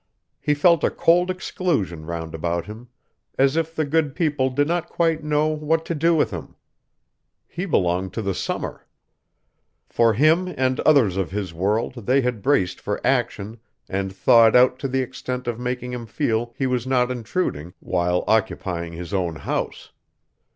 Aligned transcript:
He 0.39 0.55
felt 0.55 0.83
a 0.83 0.89
cold 0.89 1.29
exclusion 1.29 2.07
round 2.07 2.33
about 2.33 2.65
him, 2.65 2.89
as 3.37 3.55
if 3.55 3.75
the 3.75 3.85
good 3.85 4.15
people 4.15 4.49
did 4.49 4.67
not 4.67 4.89
quite 4.89 5.23
know 5.23 5.49
what 5.49 5.85
to 5.85 5.93
do 5.93 6.15
with 6.15 6.31
him. 6.31 6.55
He 7.47 7.67
belonged 7.67 8.11
to 8.13 8.23
the 8.23 8.33
summer. 8.33 8.87
For 9.87 10.13
him 10.15 10.47
and 10.57 10.79
others 10.79 11.17
of 11.17 11.29
his 11.29 11.53
world 11.53 12.07
they 12.07 12.21
had 12.21 12.41
braced 12.41 12.81
for 12.81 12.99
action 13.05 13.59
and 13.87 14.11
thawed 14.11 14.55
out 14.55 14.79
to 14.79 14.87
the 14.87 15.03
extent 15.03 15.47
of 15.47 15.59
making 15.59 15.93
him 15.93 16.07
feel 16.07 16.55
he 16.57 16.65
was 16.65 16.87
not 16.87 17.11
intruding, 17.11 17.75
while 17.79 18.23
occupying 18.27 18.93
his 18.93 19.13
own 19.13 19.35
house. 19.35 19.91